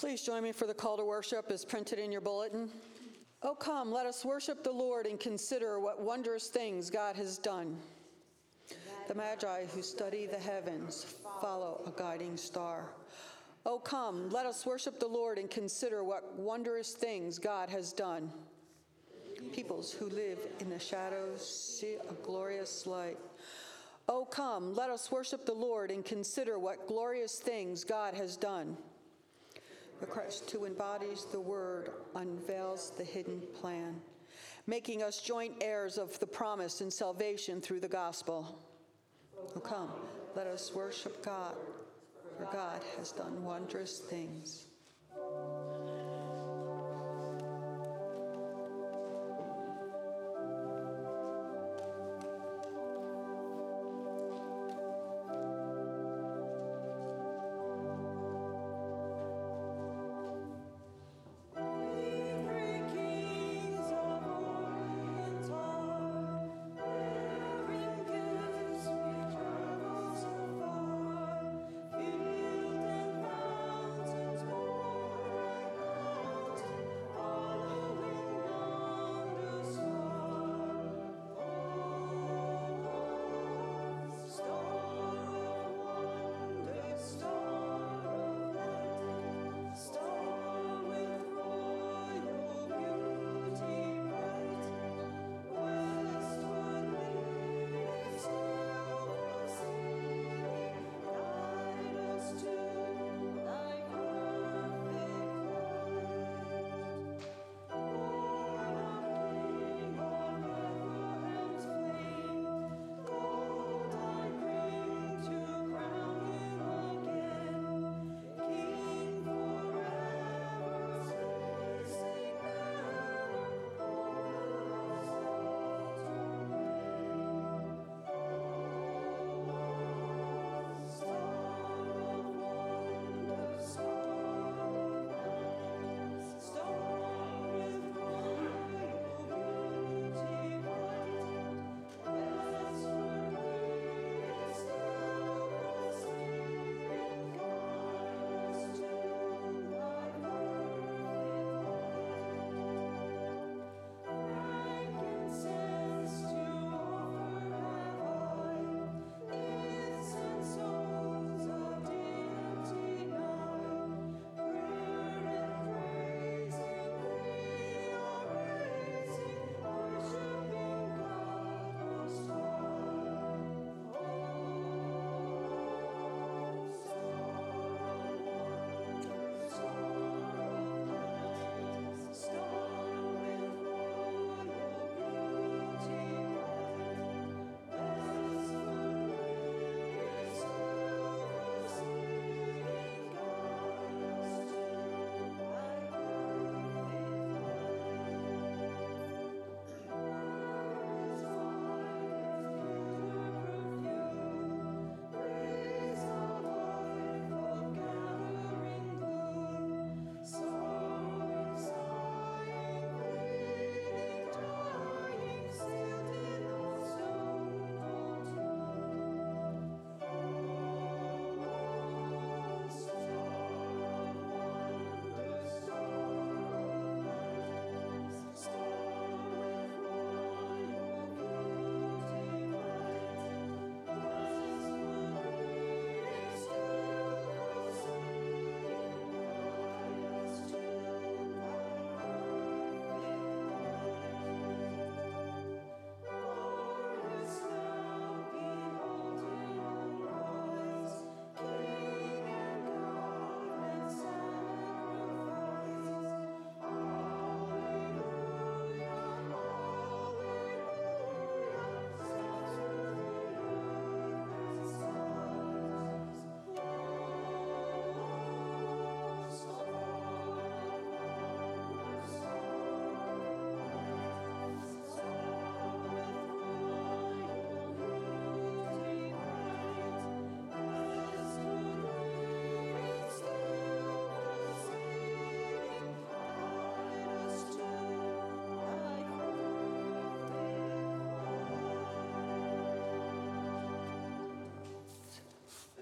[0.00, 2.70] Please join me for the call to worship as printed in your bulletin.
[3.42, 7.76] Oh, come, let us worship the Lord and consider what wondrous things God has done.
[9.08, 11.04] The Magi who study the heavens
[11.42, 12.86] follow a guiding star.
[13.66, 18.32] Oh, come, let us worship the Lord and consider what wondrous things God has done.
[19.52, 21.46] Peoples who live in the shadows
[21.78, 23.18] see a glorious light.
[24.08, 28.78] Oh, come, let us worship the Lord and consider what glorious things God has done.
[30.00, 34.00] The Christ who embodies the Word unveils the hidden plan,
[34.66, 38.58] making us joint heirs of the promise and salvation through the gospel.
[39.62, 39.90] Come,
[40.34, 41.54] let us worship God,
[42.38, 44.69] for God has done wondrous things.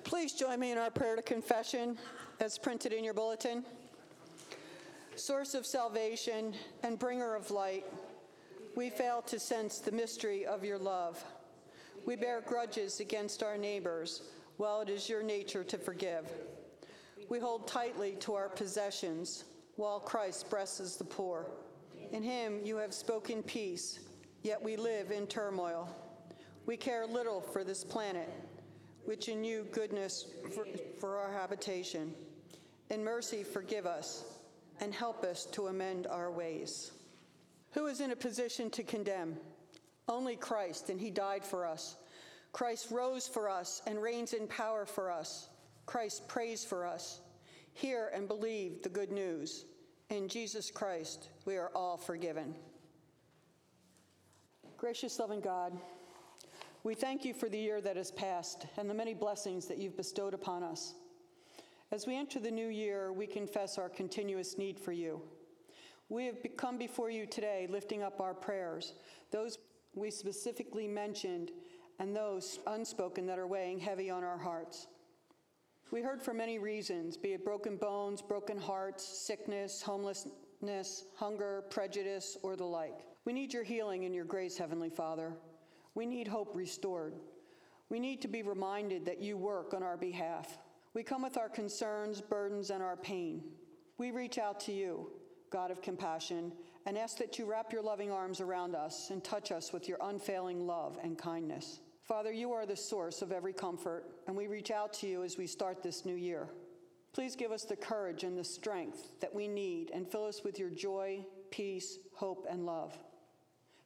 [0.09, 1.99] Please join me in our prayer to confession
[2.41, 3.63] as printed in your bulletin.
[5.17, 7.85] Source of salvation and bringer of light,
[8.75, 11.23] we fail to sense the mystery of your love.
[12.07, 14.23] We bear grudges against our neighbors,
[14.57, 16.25] while it is your nature to forgive.
[17.29, 19.45] We hold tightly to our possessions,
[19.77, 21.51] while Christ blesses the poor.
[22.13, 24.01] In him you have spoken peace,
[24.43, 25.95] yet we live in turmoil.
[26.65, 28.33] We care little for this planet,
[29.09, 30.67] which in you goodness for,
[31.01, 32.13] for our habitation.
[32.91, 34.23] In mercy, forgive us
[34.83, 36.93] and help us to amend our ways.
[37.71, 39.39] Who is in a position to condemn?
[40.11, 41.97] Only Christ, and he died for us.
[42.53, 45.49] Christ rose for us and reigns in power for us.
[45.87, 47.23] Christ prays for us.
[47.73, 49.65] Hear and believe the good news.
[50.11, 52.55] In Jesus Christ, we are all forgiven.
[54.77, 55.73] Gracious, loving God,
[56.85, 59.97] we thank you for the year that has passed and the many blessings that you've
[59.97, 60.95] bestowed upon us.
[61.91, 65.21] As we enter the new year, we confess our continuous need for you.
[66.09, 68.95] We have come before you today lifting up our prayers,
[69.31, 69.59] those
[69.95, 71.51] we specifically mentioned
[71.99, 74.87] and those unspoken that are weighing heavy on our hearts.
[75.91, 82.37] We heard for many reasons, be it broken bones, broken hearts, sickness, homelessness, hunger, prejudice,
[82.43, 83.01] or the like.
[83.25, 85.33] We need your healing and your grace, Heavenly Father.
[85.99, 87.15] We need hope restored.
[87.89, 90.57] We need to be reminded that you work on our behalf.
[90.95, 93.43] We come with our concerns, burdens, and our pain.
[93.99, 95.11] We reach out to you,
[95.51, 96.53] God of compassion,
[96.87, 99.99] and ask that you wrap your loving arms around us and touch us with your
[100.01, 101.81] unfailing love and kindness.
[102.05, 105.37] Father, you are the source of every comfort, and we reach out to you as
[105.37, 106.49] we start this new year.
[107.13, 110.61] Please give us the courage and the strength that we need and fill us with
[110.61, 112.97] your joy, peace, hope, and love.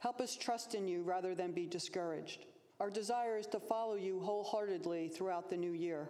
[0.02, 2.46] Help us trust in you rather than be discouraged.
[2.80, 6.08] Our desire is to follow you wholeheartedly throughout the new year.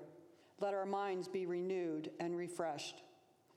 [0.60, 3.02] Let our minds be renewed and refreshed.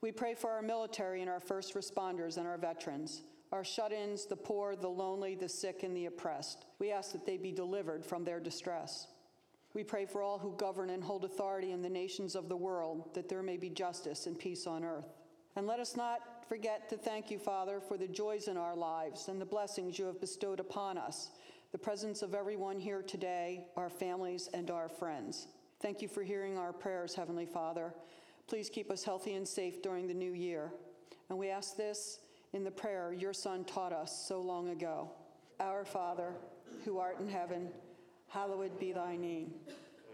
[0.02, 4.26] We pray for our military and our first responders and our veterans, our shut ins,
[4.26, 6.66] the poor, the lonely, the sick, and the oppressed.
[6.78, 9.06] We ask that they be delivered from their distress.
[9.72, 13.14] We pray for all who govern and hold authority in the nations of the world,
[13.14, 15.14] that there may be justice and peace on earth.
[15.56, 19.28] And let us not forget to thank you, Father, for the joys in our lives
[19.28, 21.30] and the blessings you have bestowed upon us,
[21.72, 25.48] the presence of everyone here today, our families, and our friends.
[25.80, 27.92] Thank you for hearing our prayers, Heavenly Father.
[28.46, 30.72] Please keep us healthy and safe during the new year.
[31.28, 32.20] And we ask this
[32.52, 35.10] in the prayer your Son taught us so long ago
[35.58, 36.32] Our Father,
[36.84, 37.68] who art in heaven,
[38.28, 39.52] hallowed be thy name.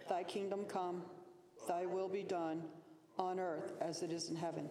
[0.08, 1.02] Thy kingdom come,
[1.68, 2.62] thy will be done,
[3.18, 4.70] on earth as it is in heaven.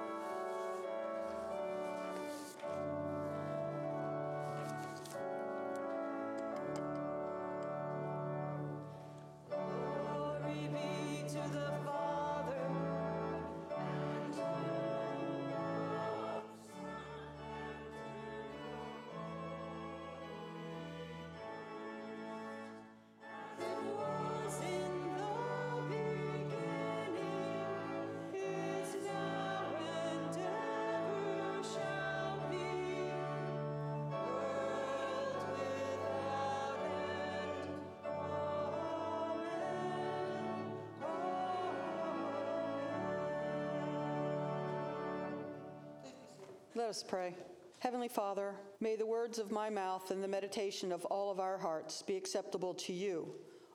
[46.73, 47.35] Let us pray.
[47.79, 51.57] Heavenly Father, may the words of my mouth and the meditation of all of our
[51.57, 53.27] hearts be acceptable to you,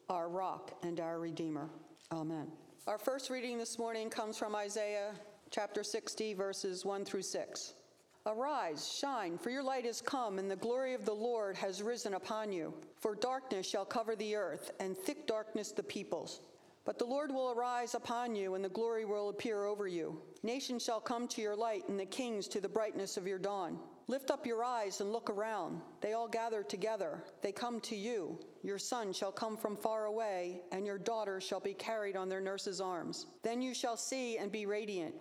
[0.09, 1.69] our rock and our Redeemer.
[2.11, 2.51] Amen.
[2.87, 5.11] Our first reading this morning comes from Isaiah
[5.51, 7.75] chapter 60, verses 1 through 6.
[8.25, 12.15] Arise, shine, for your light is come, and the glory of the Lord has risen
[12.15, 12.73] upon you.
[12.99, 16.41] For darkness shall cover the earth, and thick darkness the peoples.
[16.87, 20.23] But the Lord will arise upon you, and the glory will appear over you.
[20.45, 23.81] Nations shall come to your light, and the kings to the brightness of your dawn.
[24.07, 25.81] Lift up your eyes and look around.
[26.01, 27.25] They all gather together.
[27.43, 28.39] They come to you.
[28.63, 32.41] Your son shall come from far away, and your daughter shall be carried on their
[32.41, 33.27] nurse's arms.
[33.43, 35.15] Then you shall see and be radiant.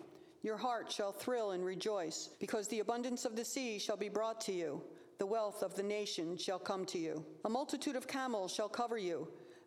[0.44, 4.40] Your heart shall thrill and rejoice, because the abundance of the sea shall be brought
[4.42, 4.80] to you.
[5.18, 7.24] The wealth of the nation shall come to you.
[7.44, 9.26] A multitude of camels shall cover you.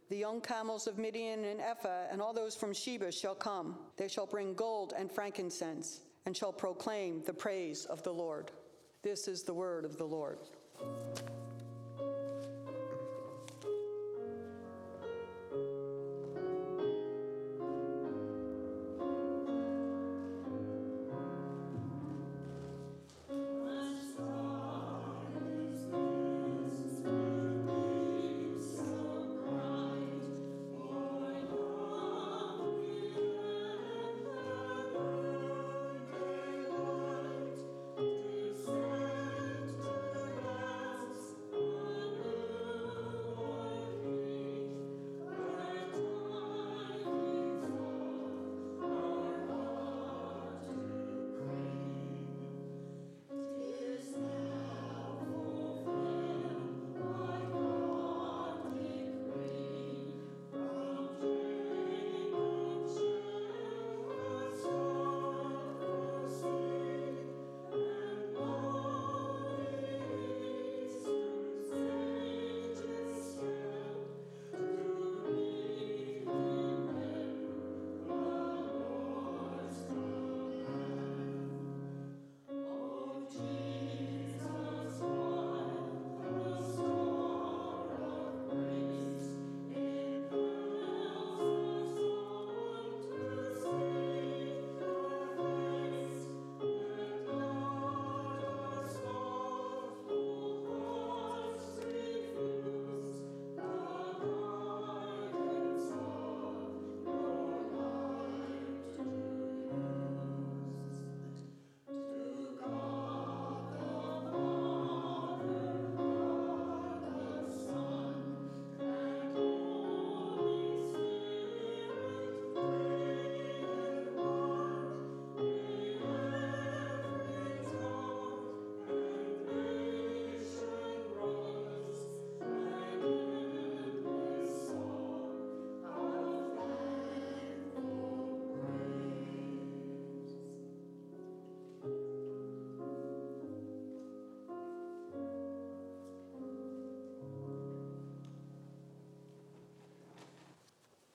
[0.10, 3.78] The young camels of Midian and Ephah and all those from Sheba shall come.
[3.96, 8.50] They shall bring gold and frankincense and shall proclaim the praise of the Lord.
[9.04, 10.40] This is the word of the Lord.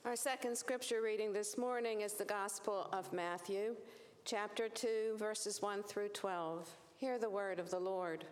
[0.05, 3.75] Our second scripture reading this morning is the Gospel of Matthew,
[4.27, 6.69] chapter 2, verses 1 through 12.
[6.99, 8.27] Hear the word of the Lord.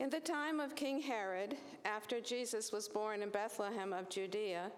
[0.00, 4.72] In the time of King Herod, after Jesus was born in Bethlehem of Judea,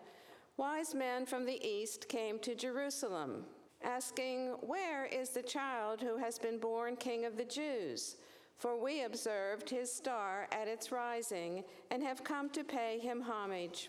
[0.56, 3.44] wise men from the east came to Jerusalem,
[3.84, 8.16] asking, Where is the child who has been born King of the Jews?
[8.58, 13.88] For we observed his star at its rising and have come to pay him homage.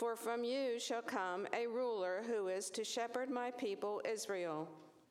[0.00, 4.66] For from you shall come a ruler who is to shepherd my people Israel.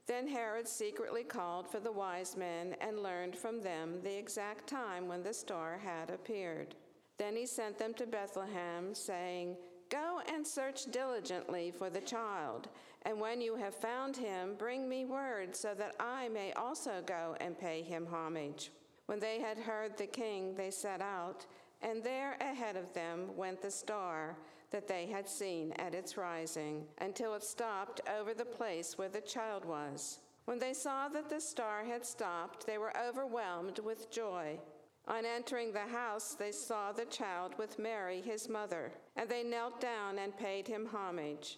[0.08, 5.08] Then Herod secretly called for the wise men and learned from them the exact time
[5.08, 6.74] when the star had appeared.
[7.20, 9.58] Then he sent them to Bethlehem, saying,
[9.92, 12.70] Go and search diligently for the child,
[13.04, 17.36] and when you have found him, bring me word so that I may also go
[17.40, 18.72] and pay him homage.
[19.06, 21.46] When they had heard the king, they set out,
[21.84, 24.36] and there ahead of them went the star
[24.72, 29.22] that they had seen at its rising, until it stopped over the place where the
[29.22, 30.20] child was.
[30.46, 34.60] When they saw that the star had stopped, they were overwhelmed with joy.
[35.08, 39.82] On entering the house, they saw the child with Mary, his mother, and they knelt
[39.82, 41.58] down and paid him homage.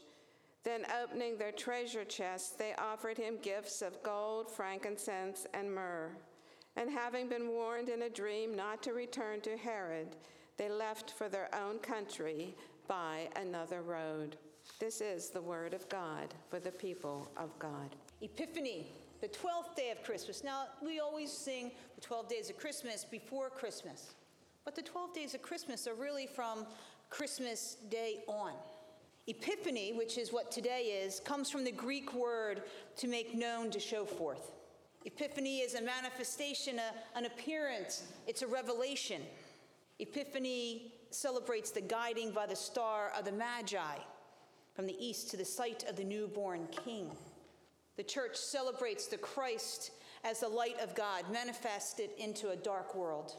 [0.64, 6.12] Then, opening their treasure chests, they offered him gifts of gold, frankincense, and myrrh.
[6.76, 10.16] And having been warned in a dream not to return to Herod,
[10.58, 12.56] they left for their own country
[12.88, 14.38] by another road.
[14.80, 17.96] This is the word of God for the people of God.
[18.22, 18.88] Epiphany,
[19.22, 20.44] the 12th day of Christmas.
[20.44, 24.16] Now, we always sing the 12 days of Christmas before Christmas,
[24.66, 26.66] but the 12 days of Christmas are really from
[27.10, 28.54] Christmas Day on.
[29.28, 32.64] Epiphany, which is what today is, comes from the Greek word
[32.98, 34.52] to make known, to show forth.
[35.06, 39.22] Epiphany is a manifestation, a, an appearance, it's a revelation.
[40.00, 43.98] Epiphany celebrates the guiding by the star of the Magi
[44.74, 47.12] from the east to the sight of the newborn king.
[47.98, 49.92] The church celebrates the Christ
[50.24, 53.36] as the light of God manifested into a dark world.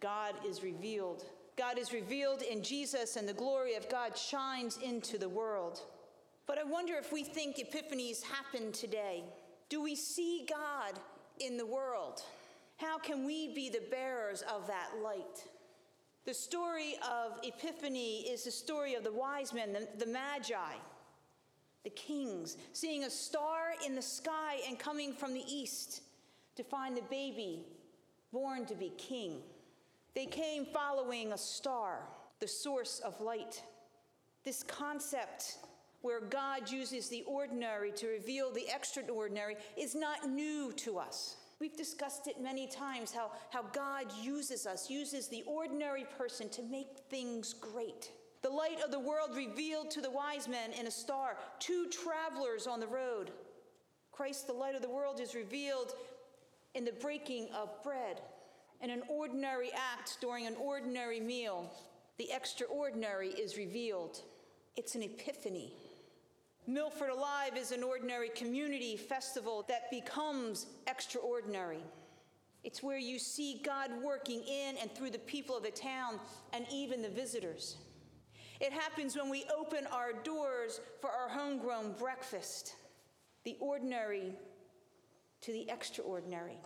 [0.00, 1.24] God is revealed.
[1.56, 5.80] God is revealed in Jesus, and the glory of God shines into the world.
[6.46, 9.24] But I wonder if we think epiphanies happen today.
[9.68, 10.98] Do we see God
[11.40, 12.22] in the world?
[12.76, 15.44] How can we be the bearers of that light?
[16.28, 20.74] The story of Epiphany is the story of the wise men, the, the magi,
[21.84, 26.02] the kings, seeing a star in the sky and coming from the east
[26.56, 27.64] to find the baby
[28.30, 29.38] born to be king.
[30.14, 32.00] They came following a star,
[32.40, 33.62] the source of light.
[34.44, 35.56] This concept
[36.02, 41.36] where God uses the ordinary to reveal the extraordinary, is not new to us.
[41.60, 46.62] We've discussed it many times how, how God uses us, uses the ordinary person to
[46.62, 48.12] make things great.
[48.42, 52.68] The light of the world revealed to the wise men in a star, two travelers
[52.68, 53.32] on the road.
[54.12, 55.94] Christ, the light of the world, is revealed
[56.74, 58.20] in the breaking of bread,
[58.80, 61.72] in an ordinary act during an ordinary meal.
[62.18, 64.20] The extraordinary is revealed.
[64.76, 65.72] It's an epiphany.
[66.68, 71.82] Milford Alive is an ordinary community festival that becomes extraordinary.
[72.62, 76.20] It's where you see God working in and through the people of the town
[76.52, 77.78] and even the visitors.
[78.60, 82.74] It happens when we open our doors for our homegrown breakfast,
[83.44, 84.34] the ordinary
[85.40, 86.58] to the extraordinary.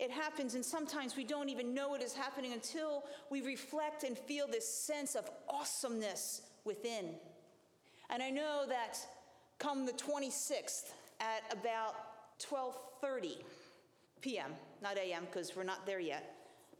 [0.00, 4.18] It happens, and sometimes we don't even know it is happening until we reflect and
[4.18, 7.10] feel this sense of awesomeness within.
[8.12, 8.98] And I know that
[9.60, 11.94] come the 26th at about
[12.40, 13.36] 12:30
[14.20, 14.52] p.m.,
[14.82, 15.26] not a.m.
[15.26, 16.34] because we're not there yet.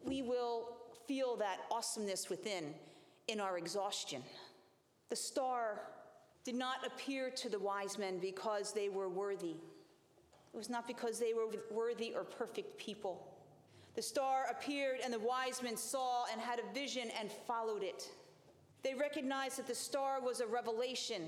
[0.05, 2.75] We will feel that awesomeness within
[3.29, 4.23] in our exhaustion.
[5.11, 5.83] The star
[6.45, 9.57] did not appear to the wise men because they were worthy.
[10.53, 13.27] It was not because they were worthy or perfect people.
[13.95, 18.09] The star appeared, and the wise men saw and had a vision and followed it.
[18.83, 21.23] They recognized that the star was a revelation,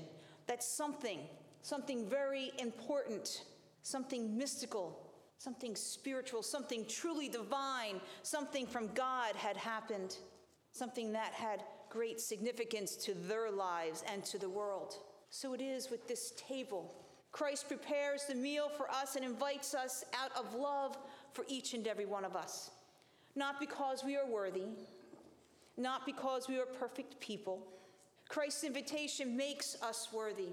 [0.47, 1.19] that something,
[1.63, 3.45] something very important,
[3.81, 4.99] something mystical,
[5.37, 10.17] something spiritual, something truly divine, something from God had happened,
[10.71, 14.97] something that had great significance to their lives and to the world.
[15.29, 16.93] So it is with this table.
[17.31, 20.97] Christ prepares the meal for us and invites us out of love
[21.31, 22.71] for each and every one of us.
[23.35, 24.65] Not because we are worthy,
[25.77, 27.65] not because we are perfect people.
[28.27, 30.49] Christ's invitation makes us worthy.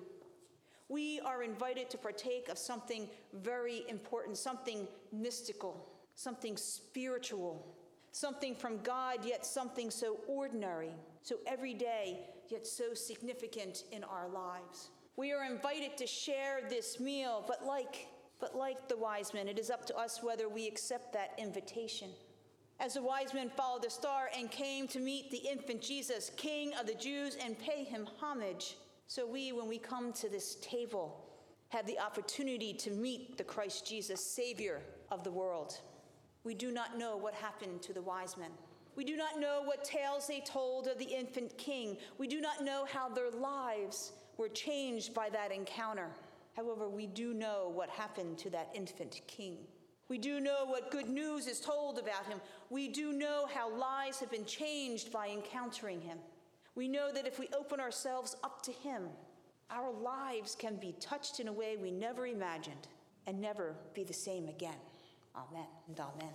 [0.91, 7.65] We are invited to partake of something very important, something mystical, something spiritual,
[8.11, 10.91] something from God, yet something so ordinary,
[11.23, 14.91] so everyday, yet so significant in our lives.
[15.15, 18.09] We are invited to share this meal, but like,
[18.41, 22.11] but like the wise men, it is up to us whether we accept that invitation.
[22.81, 26.73] As the wise men followed the star and came to meet the infant Jesus, King
[26.81, 28.77] of the Jews, and pay him homage,
[29.11, 31.27] so we, when we come to this table,
[31.71, 35.81] have the opportunity to meet the Christ Jesus, Savior of the world.
[36.45, 38.53] We do not know what happened to the wise men.
[38.95, 41.97] We do not know what tales they told of the infant king.
[42.19, 46.11] We do not know how their lives were changed by that encounter.
[46.55, 49.57] However, we do know what happened to that infant king.
[50.09, 52.41] We do know what good news is told about him.
[52.69, 56.19] We do know how lives have been changed by encountering him.
[56.75, 59.05] We know that if we open ourselves up to him,
[59.71, 62.89] our lives can be touched in a way we never imagined
[63.27, 64.79] and never be the same again.
[65.37, 66.35] Amen and amen.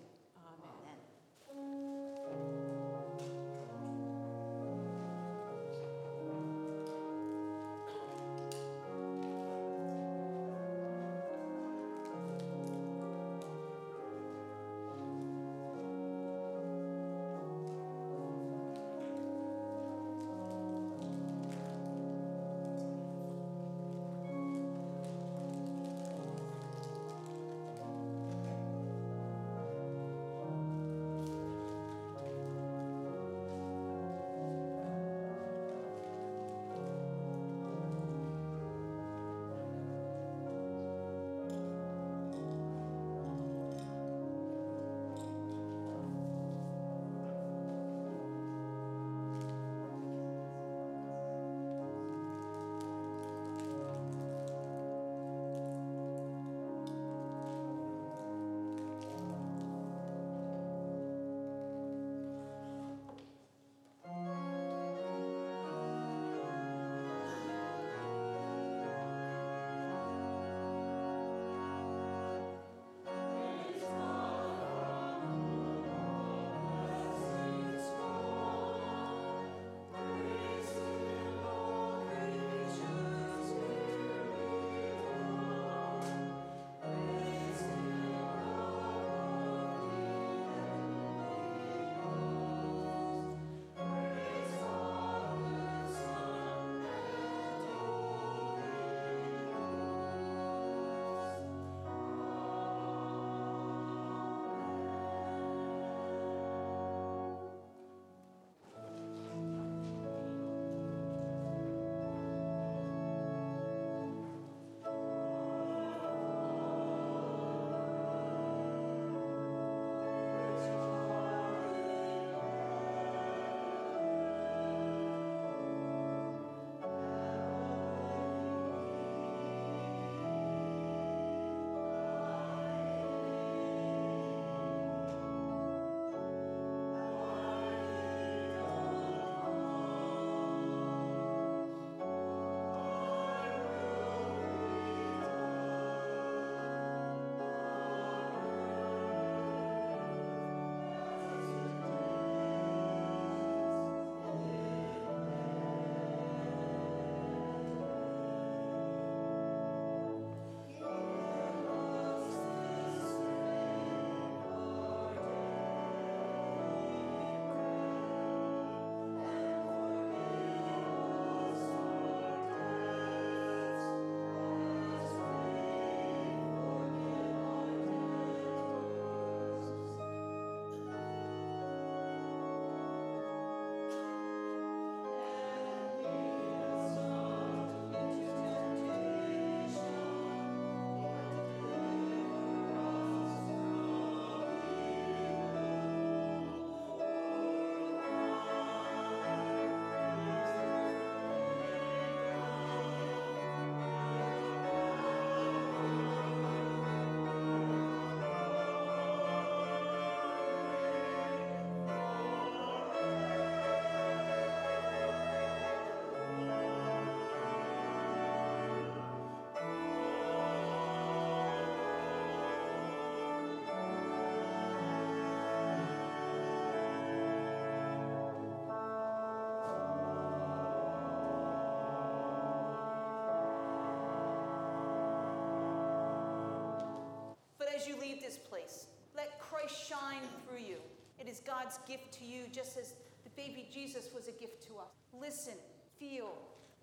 [238.31, 240.77] This place, let Christ shine through you.
[241.19, 242.93] It is God's gift to you, just as
[243.25, 244.87] the baby Jesus was a gift to us.
[245.19, 245.55] Listen,
[245.99, 246.31] feel,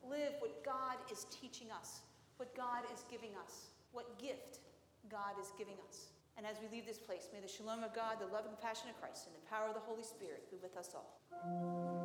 [0.07, 2.01] live what God is teaching us,
[2.37, 4.59] what God is giving us, what gift
[5.11, 6.09] God is giving us.
[6.37, 8.91] And as we leave this place, may the shalom of God, the love and compassion
[8.91, 11.98] of Christ, and the power of the Holy Spirit be with us all.